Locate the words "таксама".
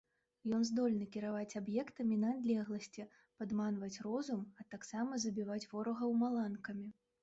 4.75-5.25